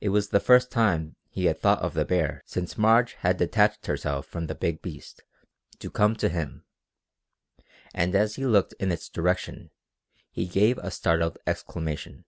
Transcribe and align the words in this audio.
It 0.00 0.08
was 0.08 0.30
the 0.30 0.40
first 0.40 0.70
time 0.70 1.16
he 1.28 1.44
had 1.44 1.60
thought 1.60 1.82
of 1.82 1.92
the 1.92 2.06
bear 2.06 2.42
since 2.46 2.78
Marge 2.78 3.12
had 3.12 3.36
detached 3.36 3.84
herself 3.84 4.24
from 4.24 4.46
the 4.46 4.54
big 4.54 4.80
beast 4.80 5.22
to 5.80 5.90
come 5.90 6.16
to 6.16 6.30
him, 6.30 6.64
and 7.92 8.14
as 8.14 8.36
he 8.36 8.46
looked 8.46 8.72
in 8.80 8.90
its 8.90 9.10
direction 9.10 9.70
he 10.30 10.46
gave 10.46 10.78
a 10.78 10.90
startled 10.90 11.36
exclamation. 11.46 12.24